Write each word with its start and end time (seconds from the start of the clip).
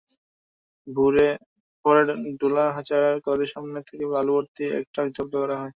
পরে 1.85 2.01
ডুলাহাজারা 2.41 3.09
কলেজের 3.25 3.51
সামনে 3.53 3.79
থেকে 3.87 4.05
বালুভর্তি 4.13 4.63
একটি 4.69 4.89
ট্রাক 4.93 5.07
জব্দ 5.17 5.33
করা 5.43 5.55
হয়। 5.55 5.69